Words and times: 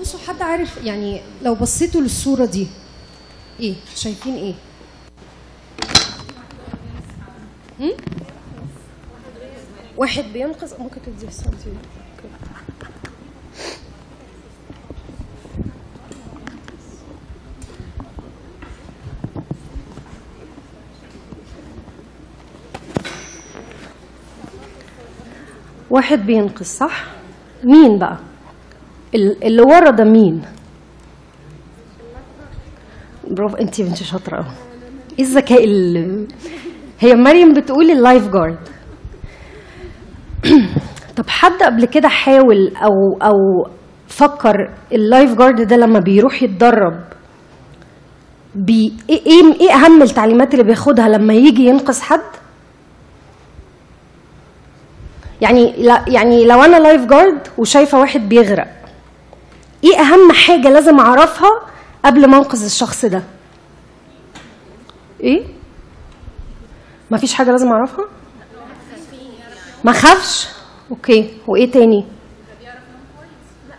بصوا 0.00 0.20
حد 0.28 0.42
عارف 0.42 0.84
يعني 0.84 1.20
لو 1.42 1.54
بصيتوا 1.54 2.00
للصورة 2.00 2.44
دي 2.44 2.66
إيه؟ 3.60 3.74
شايفين 3.96 4.34
إيه؟ 4.34 4.54
واحد 9.96 10.24
بينقذ 10.32 10.80
ممكن 10.82 11.00
تدي 11.02 11.26
السنتي 11.26 11.72
واحد 25.90 26.26
بينقذ 26.26 26.64
صح؟ 26.64 27.04
مين 27.64 27.98
بقى؟ 27.98 28.16
اللي 29.14 29.62
ورا 29.62 29.90
ده 29.90 30.04
مين؟ 30.04 30.42
برافو 33.30 33.56
انت 33.56 33.80
بنت 33.80 33.96
شاطرة 33.96 34.36
قوي 34.36 34.54
إيه 35.18 35.24
الذكاء 35.24 35.64
هي 37.00 37.14
مريم 37.14 37.52
بتقول 37.52 37.90
ال 37.90 38.28
lifeguard 38.28 38.58
طب 41.16 41.28
حد 41.28 41.62
قبل 41.62 41.84
كده 41.84 42.08
حاول 42.08 42.76
أو 42.76 43.18
أو 43.22 43.70
فكر 44.08 44.70
ال 44.92 45.34
lifeguard 45.34 45.60
ده 45.60 45.76
لما 45.76 45.98
بيروح 45.98 46.42
يتدرب 46.42 47.00
بي 48.54 48.92
إيه 49.10 49.26
إيه 49.26 49.60
إيه 49.60 49.72
أهم 49.72 50.02
التعليمات 50.02 50.54
اللي 50.54 50.64
بياخدها 50.64 51.08
لما 51.08 51.34
يجي 51.34 51.66
ينقذ 51.66 52.02
حد؟ 52.02 52.20
يعني 55.40 55.72
لا 55.78 56.04
يعني 56.08 56.44
لو 56.44 56.62
أنا 56.62 56.76
lifeguard 56.76 57.38
وشايفة 57.58 58.00
واحد 58.00 58.28
بيغرق 58.28 58.79
إيه 59.84 60.00
اهم 60.00 60.32
حاجة 60.32 60.68
لازم 60.70 61.00
اعرفها 61.00 61.50
قبل 62.04 62.26
ما 62.30 62.36
انقذ 62.36 62.64
الشخص 62.64 63.04
ده؟ 63.04 63.22
إيه؟ 65.20 65.44
مفيش 67.10 67.34
حاجة 67.34 67.50
لازم 67.50 67.68
اعرفها؟ 67.72 68.04
ما 69.84 69.92
خافش؟ 69.92 70.48
okay 70.90 71.30
وايه 71.48 71.70
تاني؟ 71.70 72.04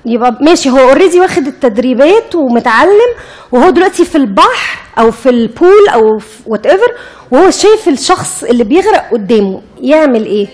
يبقى 0.06 0.38
ماشي 0.42 0.70
هو 0.70 0.78
already 0.78 1.20
واخد 1.20 1.48
التدريبات 1.48 2.36
ومتعلم 2.36 3.11
وهو 3.52 3.70
دلوقتي 3.70 4.06
في 4.06 4.16
البحر 4.16 4.80
أو 5.00 5.11
في 5.11 5.30
ال 5.30 5.41
pool 5.41 5.88
أو 5.94 6.02
whatever 6.48 6.94
وهو 7.31 7.50
شايف 7.50 7.88
الشخص 7.88 8.44
اللي 8.44 8.64
بيغرق 8.64 9.09
قدامه 9.11 9.61
يعمل 9.81 10.26
إيه؟ 10.26 10.48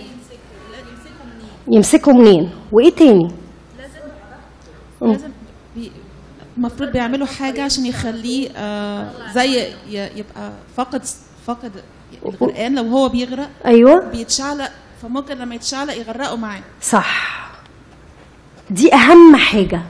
يمسكه 1.72 2.12
منين؟ 2.12 2.52
وايه 2.72 2.90
تاني؟ 2.96 3.32
لازم 5.02 5.18
بي- 5.18 5.32
المفروض 6.58 6.92
بيعملوا 6.92 7.28
حاجة 7.28 7.64
عشان 7.64 7.86
يخليه 7.86 8.50
آه 8.58 9.10
زي 9.34 9.74
يبقى 9.90 10.52
فقد 10.78 11.02
فقد 11.48 11.72
الغرقان 12.26 12.76
لو 12.76 12.84
هو 12.84 13.10
بيغرق 13.10 13.50
أيوه. 13.66 14.10
بيتشعلق 14.12 14.70
فممكن 15.02 15.38
لما 15.38 15.56
يتشعلق 15.56 15.94
يغرقوا 15.94 16.38
معاه. 16.38 16.62
صح. 16.82 17.48
دي 18.70 18.94
أهم 18.94 19.36
حاجة. 19.36 19.82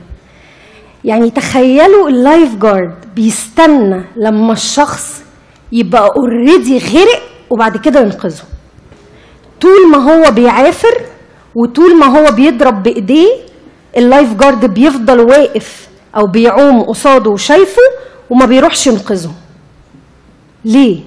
يعني 1.04 1.30
تخيلوا 1.30 2.08
ال 2.08 2.54
lifeguard 2.54 3.14
بيستنى 3.14 4.04
لما 4.16 4.52
الشخص 4.52 5.22
يبقى 5.72 6.08
already 6.16 6.78
غرق 6.78 7.22
وبعد 7.50 7.76
كده 7.76 8.00
ينقذه. 8.00 8.42
طول 9.60 9.90
ما 9.92 9.98
هو 9.98 10.30
بيعافر 10.30 11.00
وطول 11.54 11.98
ما 11.98 12.06
هو 12.06 12.32
بيضرب 12.32 12.82
بإيديه 12.82 13.28
ال 13.96 14.34
lifeguard 14.34 14.74
بيفضل 14.74 15.20
واقف 15.20 15.87
أو 16.16 16.26
بيعوم 16.26 16.82
قصاده 16.82 17.30
وشايفه 17.30 17.82
وما 18.30 18.46
بيروحش 18.46 18.86
ينقذه. 18.86 19.32
ليه؟ 20.64 21.00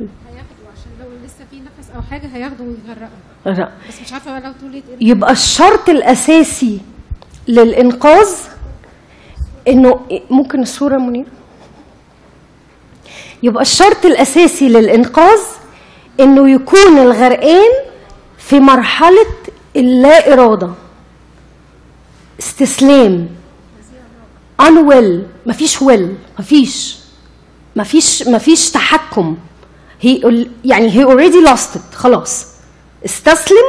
هياخدوا 0.00 0.66
عشان 0.72 0.90
لو 1.00 1.06
لسه 1.26 1.44
في 1.50 1.56
نفس 1.60 1.90
أو 1.96 2.02
حاجة 2.10 2.26
هياخدوا 2.34 2.66
ويغرقوا 2.66 3.62
لا. 3.64 3.70
بس 3.88 4.00
مش 4.06 4.12
عارفة 4.12 4.40
لو 4.40 4.52
too 4.60 4.70
late 4.70 4.84
إيه 4.88 5.08
يبقى 5.08 5.32
الشرط 5.32 5.88
الأساسي 5.88 6.80
للإنقاذ 7.48 8.28
إنه 9.68 10.00
ممكن 10.30 10.62
الصورة 10.62 10.96
منير؟ 10.98 11.24
يبقى 13.42 13.62
الشرط 13.62 14.06
الأساسي 14.06 14.68
للإنقاذ 14.68 15.38
إنه 16.20 16.50
يكون 16.50 16.98
الغرقان 16.98 17.70
في 18.38 18.60
مرحلة 18.60 19.26
اللا 19.76 20.32
إرادة. 20.32 20.70
استسلام 22.62 23.28
unwill. 24.62 25.22
مفيش 25.46 25.78
will. 25.78 26.08
مفيش. 26.38 26.96
مفيش 27.76 28.28
مفيش 28.28 28.70
تحكم. 28.70 29.36
هي 30.00 30.46
يعني 30.64 30.90
هي 30.90 31.44
lost 31.46 31.76
it. 31.76 31.94
خلاص. 31.94 32.46
استسلم 33.04 33.64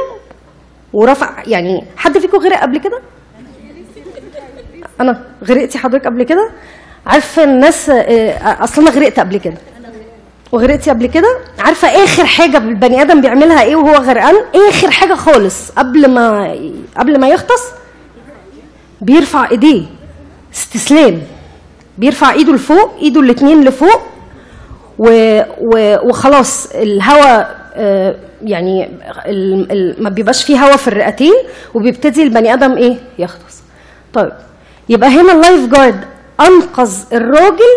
ورفع 0.92 1.42
يعني 1.46 1.84
حد 1.96 2.18
فيكم 2.18 2.38
غرق 2.38 2.60
قبل 2.62 2.78
كده؟ 2.78 3.00
أنا 5.00 5.24
غرقتي 5.44 5.78
حضرتك 5.78 6.06
قبل 6.06 6.22
كده؟ 6.22 6.50
عارفة 7.06 7.44
الناس 7.44 7.90
آه، 7.90 8.64
أصل 8.64 8.82
أنا 8.82 8.90
غرقت 8.90 9.20
قبل 9.20 9.36
كده. 9.36 9.56
وغرقتي 10.52 10.90
قبل 10.90 11.06
كده؟ 11.06 11.38
عارفة 11.58 11.88
آخر 11.88 12.26
حاجة 12.26 12.56
البني 12.58 13.02
آدم 13.02 13.20
بيعملها 13.20 13.62
إيه 13.62 13.76
وهو 13.76 13.94
غرقان؟ 13.94 14.34
آخر 14.68 14.90
حاجة 14.90 15.14
خالص 15.14 15.70
قبل 15.70 16.08
ما 16.08 16.54
قبل 16.96 17.20
ما 17.20 17.28
يغطس؟ 17.28 17.62
بيرفع 19.04 19.50
ايديه. 19.50 19.82
استسلام. 20.54 21.22
بيرفع 21.98 22.32
ايده 22.32 22.52
لفوق 22.52 22.94
ايده 23.02 23.20
الاتنين 23.20 23.64
لفوق 23.64 24.00
و... 24.98 25.06
و... 25.60 25.96
وخلاص 26.08 26.66
الهواء 26.74 27.64
آه، 27.74 28.16
يعني. 28.42 28.88
ما 29.98 30.10
بيبقاش 30.10 30.44
فيه 30.44 30.64
هواء 30.64 30.76
في 30.76 30.88
الرئتين 30.88 31.32
وبيبتدي 31.74 32.22
البني 32.22 32.52
آدم 32.54 32.72
إيه؟ 32.76 32.96
يغطس. 33.18 33.62
طيب 34.12 34.32
يبقى 34.88 35.08
هنا 35.08 35.32
ال 35.32 35.70
lifeguard 35.70 36.04
أنقذ 36.40 36.94
الراجل 37.12 37.74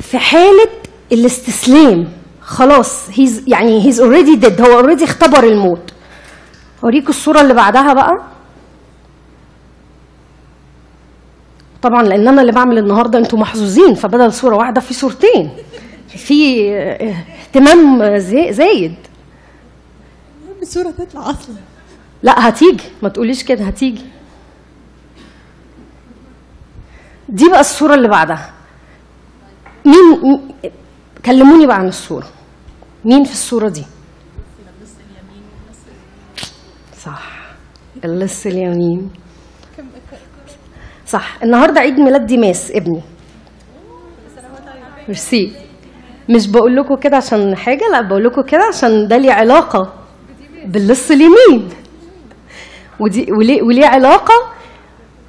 في 0.00 0.18
حالة 0.18 0.68
الاستسلام. 1.12 2.08
خلاص 2.42 3.08
he's 3.18 3.42
يعني 3.46 3.86
he's 3.86 4.00
already 4.00 4.36
dead 4.36 4.60
هو 4.60 4.72
already 4.78 5.04
اختبر 5.04 5.44
الموت. 5.44 5.92
اوريكم 6.84 7.08
الصورة 7.08 7.40
اللي 7.40 7.54
بعدها 7.54 7.92
بقى. 7.92 8.12
طبعا 11.82 12.02
لأن 12.02 12.28
أنا 12.28 12.40
اللي 12.40 12.52
بعمل 12.52 12.78
النهارده 12.78 13.18
أنتوا 13.18 13.38
محظوظين 13.38 13.94
فبدل 13.94 14.32
صورة 14.32 14.56
واحدة 14.56 14.80
في 14.80 14.94
صورتين. 14.94 15.50
في 16.08 16.68
آه، 16.74 17.24
اهتمام 17.42 18.16
زي- 18.18 18.52
زايد. 18.52 18.94
الصورة 20.62 20.90
تطلع 20.90 21.30
أصلا. 21.30 21.54
لا 22.22 22.48
هتيجي. 22.48 22.84
ما 23.02 23.08
تقوليش 23.08 23.42
كده 23.44 23.64
هتيجي. 23.64 24.02
دي 27.28 27.48
بقى 27.48 27.60
الصورة 27.60 27.94
اللي 27.94 28.08
بعدها. 28.08 28.52
مين 29.86 30.32
م- 30.32 30.40
كلموني 31.26 31.66
بقى 31.66 31.76
عن 31.78 31.88
الصورة. 31.88 32.26
مين 33.04 33.24
في 33.24 33.32
الصورة 33.32 33.68
دي؟ 33.68 33.84
صح. 37.04 37.22
اللص 38.04 38.46
اليمين. 38.46 39.10
صح. 41.10 41.38
النهارده 41.42 41.80
عيد 41.80 41.98
ميلاد 41.98 42.26
ديماس 42.26 42.70
ابني. 42.70 43.00
ميرسي 45.08 45.52
مش 46.28 46.46
بقول 46.48 46.76
لكم 46.76 46.96
كده 46.96 47.16
عشان 47.16 47.56
حاجة 47.56 47.84
لا 47.92 48.00
بقول 48.00 48.24
لكم 48.24 48.42
كده 48.42 48.64
عشان 48.64 49.08
ده 49.08 49.16
ليه 49.16 49.32
علاقة 49.32 49.92
باللص 50.64 51.10
اليمين. 51.10 51.68
ودي 53.00 53.32
وليه 53.32 53.62
وليه 53.62 53.86
علاقة 53.86 54.34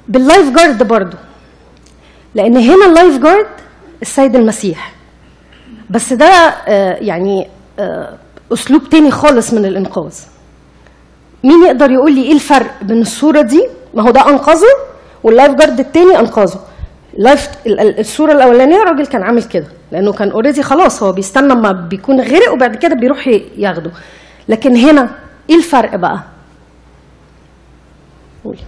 بال 0.08 0.22
life 0.22 0.50
guard 0.56 0.82
برضو 0.82 1.16
لأن 2.34 2.56
هنا 2.56 2.86
ال 2.86 2.92
life 2.92 3.18
guard 3.18 3.46
السيد 4.02 4.36
المسيح. 4.36 4.92
بس 5.90 6.12
ده 6.12 6.26
آه، 6.26 6.94
يعني 6.94 7.48
آه، 7.78 8.18
أسلوب 8.52 8.88
تاني 8.88 9.10
خالص 9.10 9.52
من 9.54 9.64
الإنقاذ. 9.66 10.14
مين 11.44 11.62
يقدر 11.66 11.90
يقول 11.90 12.14
لي 12.14 12.22
إيه 12.22 12.32
الفرق 12.32 12.82
بين 12.82 13.00
الصورة 13.00 13.40
دي؟ 13.42 13.68
ما 13.94 14.02
هو 14.02 14.10
ده 14.10 14.28
أنقذه. 14.28 14.91
وال 15.24 15.34
life 15.34 15.54
guard 15.54 15.80
التاني 15.80 16.18
انقذه 16.18 16.60
ال- 17.66 18.00
الصورة 18.00 18.32
الأولانية 18.32 18.82
الراجل 18.82 19.06
كان 19.06 19.22
عامل 19.22 19.42
كده 19.42 19.66
لأنه 19.92 20.12
كان 20.12 20.30
already 20.30 20.62
خلاص 20.62 21.02
هو 21.02 21.12
بيستنى 21.12 21.52
أما 21.52 21.72
بيكون 21.72 22.20
غرق 22.20 22.52
وبعد 22.52 22.76
كده 22.76 22.94
بيروح 22.94 23.26
ياخده. 23.56 23.90
لكن 24.48 24.76
هنا 24.76 25.14
إيه 25.50 25.56
الفرق 25.56 25.96
بقى؟ 25.96 26.22
قولي 28.44 28.58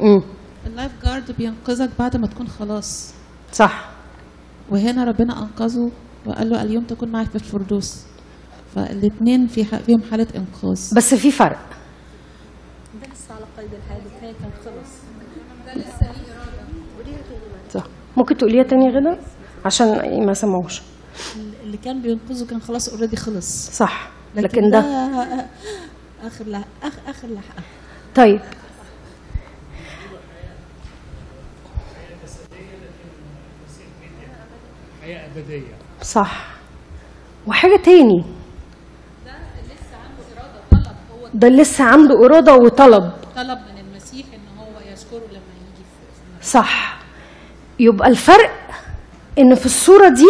امم 0.00 0.22
ال 0.66 0.71
life 0.71 0.92
guard 1.04 1.32
بينقذك 1.38 1.90
بعد 1.98 2.16
ما 2.16 2.26
تكون 2.26 2.48
خلاص. 2.48 3.14
صح. 3.52 3.88
وهنا 4.70 5.04
ربنا 5.04 5.38
أنقذه 5.42 5.90
وقال 6.26 6.50
له 6.50 6.62
اليوم 6.62 6.84
تكون 6.84 7.08
معي 7.12 7.24
في 7.26 7.34
الفردوس. 7.34 8.02
فالاثنين 8.74 9.46
في 9.46 9.64
فيهم 9.64 10.02
حالة 10.10 10.26
إنقاذ. 10.36 10.94
بس 10.96 11.14
في 11.14 11.30
فرق. 11.30 11.58
السيد 13.66 13.80
الحادث 13.84 14.22
هي 14.22 14.32
كان 14.32 14.50
خلص. 14.64 14.92
صح. 17.70 17.84
ممكن 18.16 18.36
تقوليها 18.36 18.62
تاني 18.62 18.90
غدا 18.90 19.18
عشان 19.64 20.26
ما 20.26 20.34
سمعوش. 20.34 20.82
اللي 21.62 21.76
كان 21.76 22.02
بينقذه 22.02 22.46
كان 22.46 22.60
خلاص 22.60 22.88
اوريدي 22.88 23.16
خلص. 23.16 23.70
صح. 23.70 24.08
لكن 24.36 24.70
ده 24.70 24.78
آخر 26.24 26.44
لح... 26.46 26.64
آخ... 26.82 26.92
آخر 27.08 27.28
لحقه 27.28 27.62
طيب. 28.14 28.40
حياة 35.02 35.26
أبدية. 35.26 35.74
صح. 36.02 36.48
وحاجة 37.46 37.76
تاني. 37.84 38.24
ده 41.34 41.48
لسه 41.48 41.84
عنده 41.84 42.26
إرادة 42.26 42.54
وطلب. 42.54 43.12
طلب 43.36 43.58
من 43.58 43.78
المسيح 43.90 44.26
إن 44.34 44.58
هو 44.58 44.90
يذكره 44.90 45.26
لما 45.30 45.52
يجي 45.66 45.84
في 46.40 46.48
صح. 46.48 46.96
يبقى 47.78 48.08
الفرق 48.08 48.50
إن 49.38 49.54
في 49.54 49.66
الصورة 49.66 50.08
دي 50.08 50.26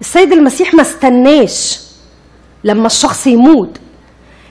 السيد 0.00 0.32
المسيح 0.32 0.74
ما 0.74 0.82
استناش 0.82 1.80
لما 2.64 2.86
الشخص 2.86 3.26
يموت 3.26 3.78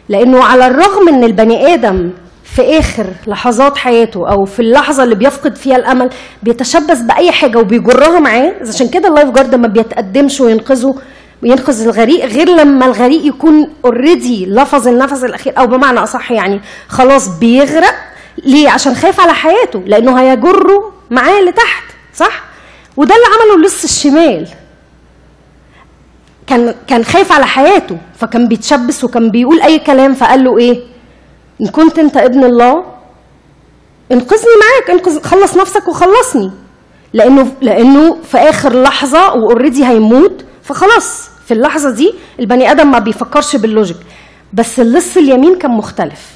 لأنه 0.10 0.44
على 0.44 0.68
الرغم 0.68 1.07
إن 1.10 1.24
البني 1.24 1.74
آدم 1.74 2.12
في 2.44 2.80
آخر 2.80 3.07
لحظات 3.28 3.78
حياته 3.78 4.31
أو 4.31 4.45
في 4.45 4.60
اللحظة 4.60 5.04
اللي 5.04 5.16
بيفقد 5.16 5.56
فيها 5.56 5.75
الأمل 5.75 6.10
بيتشبث 6.44 7.02
بأي 7.02 7.31
حاجة 7.31 7.57
وبيجرها 7.57 8.19
معاه 8.19 8.54
عشان 8.68 8.90
كده 8.90 9.07
ال 9.10 9.13
life 9.13 9.30
guard 9.30 9.56
ما 9.56 9.68
بيتقدمش 9.68 10.42
وينقذه 10.42 10.95
وينقذ 11.44 11.81
الغريق 11.81 12.25
غير 12.25 12.50
لما 12.50 12.86
الغريق 12.86 13.25
يكون 13.25 13.69
already 13.86 14.45
لفظ 14.45 14.88
النفس 14.88 15.24
الأخير 15.24 15.53
أو 15.59 15.68
بمعنى 15.68 16.00
أصح 16.00 16.31
يعني 16.31 16.62
خلاص 16.88 17.27
بيغرق. 17.27 17.95
ليه؟ 18.45 18.69
عشان 18.69 18.95
خايف 18.95 19.19
على 19.19 19.33
حياته 19.33 19.80
لأنه 19.86 20.19
هيجره 20.21 20.94
معاه 21.12 21.41
لتحت 21.41 21.83
صح؟ 22.15 22.44
وده 22.97 23.15
اللي 23.15 23.25
عمله 23.53 23.65
لص 23.65 23.83
الشمال. 23.83 24.47
كان 26.47 26.75
كان 26.88 27.03
خايف 27.06 27.31
على 27.31 27.45
حياته 27.47 27.97
فكان 28.19 28.47
بيتشبث 28.47 29.03
وكان 29.03 29.31
بيقول 29.31 29.62
أي 29.62 29.80
كلام 29.80 30.13
فقال 30.13 30.44
له 30.44 30.57
إيه؟ 30.57 30.83
إن 31.62 31.68
كنت 31.68 32.00
أنت 32.00 32.18
ابن 32.18 32.44
الله 32.44 32.85
انقذني 34.12 34.53
معاك 34.62 34.89
انقذ 34.89 35.21
خلص 35.24 35.57
نفسك 35.57 35.88
وخلصني. 35.88 36.51
لأنه 37.13 37.51
لأنه 37.62 38.18
في 38.31 38.38
آخر 38.38 38.81
لحظة 38.81 39.33
و 39.33 39.40
already 39.40 39.86
هيموت 39.85 40.45
فخلاص. 40.63 41.29
في 41.50 41.56
اللحظة 41.56 41.90
دي 41.92 42.13
البني 42.40 42.72
آدم 42.72 42.92
ما 42.92 43.00
بيفكرش 43.00 43.56
بال 43.56 43.66
logic. 43.66 43.98
بس 44.54 44.80
اللص 44.80 45.18
اليمين 45.18 45.57
كان 45.57 45.72
مختلف. 45.72 46.30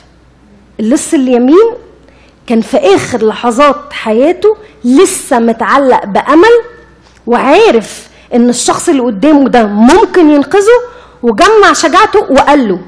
اللص 0.79 1.13
اليمين 1.13 1.73
كان 2.47 2.61
في 2.61 2.77
آخر 2.77 3.25
لحظات 3.27 3.93
حياته 3.93 4.57
لسه 4.85 5.39
متعلق 5.39 6.05
بأمل 6.05 6.55
وعارف 7.27 8.07
إن 8.33 8.49
الشخص 8.49 8.89
اللي 8.89 9.01
قدامه 9.01 9.49
ده 9.49 9.65
ممكن 9.65 10.29
ينقذه 10.29 10.79
وجمع 11.23 11.73
شجاعته 11.73 12.19
وقال 12.31 12.67
له. 12.67 12.79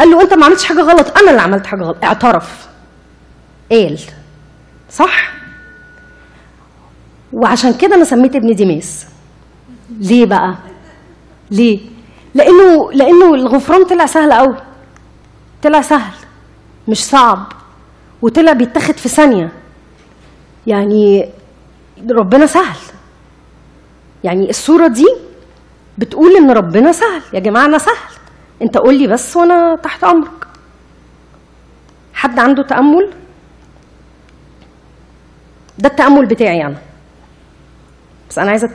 قال 0.00 0.10
له 0.10 0.22
أنت 0.22 0.34
ما 0.34 0.46
عملتش 0.46 0.64
حاجة 0.64 0.80
غلط 0.80 1.18
أنا 1.18 1.30
اللي 1.30 1.40
عملت 1.42 1.66
حاجة 1.66 1.82
غلط. 1.82 1.96
اعترف. 2.04 2.66
قال. 3.70 3.98
صح؟ 4.92 5.32
وعشان 7.32 7.74
كده 7.74 7.94
أنا 7.94 8.04
سميت 8.04 8.36
ابني 8.36 8.54
ديماس 8.54 9.06
ليه 10.00 10.26
بقى؟ 10.26 10.54
ليه؟ 11.50 11.80
لأنه 12.34 12.92
لأنه 12.92 13.34
الغفران 13.34 13.84
طلع 13.84 14.06
سهل 14.06 14.32
قوي 14.32 14.56
طلع 15.62 15.82
سهل 15.82 16.14
مش 16.88 17.04
صعب. 17.04 17.52
وطلع 18.22 18.52
بيتاخد 18.52 18.94
في 18.94 19.08
ثانية. 19.08 19.52
يعني 20.66 21.28
ربنا 22.10 22.46
سهل. 22.46 22.76
يعني 24.24 24.50
الصورة 24.50 24.88
دي 24.88 25.06
بتقول 25.98 26.36
إن 26.36 26.50
ربنا 26.50 26.92
سهل. 26.92 27.22
يا 27.32 27.40
جماعة 27.40 27.64
أنا 27.64 27.78
سهل. 27.78 28.14
أنت 28.62 28.78
قول 28.78 28.98
لي 28.98 29.06
بس 29.06 29.36
وأنا 29.36 29.76
تحت 29.76 30.04
أمرك. 30.04 30.46
حد 32.14 32.38
عنده 32.38 32.62
تأمل؟ 32.62 33.10
ده 35.78 35.88
التأمل 35.88 36.26
بتاعي 36.26 36.66
أنا. 36.66 36.78
بس 38.30 38.38
أنا 38.38 38.50
عايزة 38.50 38.66